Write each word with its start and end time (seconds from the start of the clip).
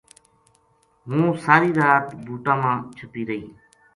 ہوں 1.07 1.25
ساری 1.45 1.69
رات 1.79 2.05
بُوٹاں 2.25 2.57
ما 2.61 2.73
چھَپی 2.97 3.21
رہی 3.29 3.47